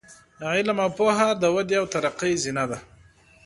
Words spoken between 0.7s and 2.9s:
او پوهه د ودې او ترقۍ زینه ده.